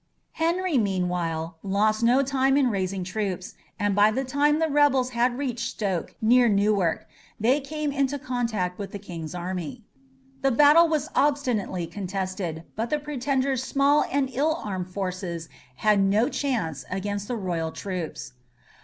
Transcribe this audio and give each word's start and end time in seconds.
Henry, 0.31 0.79
meanwhile, 0.79 1.57
lost 1.61 2.01
no 2.01 2.23
time 2.23 2.57
in 2.57 2.71
raising 2.71 3.03
troops, 3.03 3.53
and 3.77 3.93
by 3.93 4.09
the 4.09 4.23
time 4.25 4.57
the 4.57 4.67
rebels 4.67 5.11
had 5.11 5.37
reached 5.37 5.69
Stoke, 5.75 6.15
near 6.19 6.49
Newark, 6.49 7.07
they 7.39 7.59
came 7.59 7.91
into 7.91 8.17
contact 8.17 8.79
with 8.79 8.93
the 8.93 8.97
King's 8.97 9.35
army. 9.35 9.83
The 10.41 10.49
battle 10.49 10.87
was 10.89 11.11
obstinately 11.13 11.85
contested, 11.85 12.63
but 12.75 12.89
the 12.89 12.97
pretender's 12.97 13.61
small 13.63 14.03
and 14.11 14.27
ill 14.33 14.55
armed 14.65 14.89
forces 14.89 15.49
had 15.75 15.99
no 15.99 16.29
chance 16.29 16.83
against 16.89 17.27
the 17.27 17.35
royal 17.37 17.71
troops. 17.71 18.33